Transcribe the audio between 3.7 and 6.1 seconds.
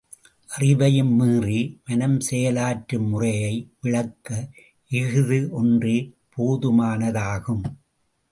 விளக்க இஃது ஒன்றே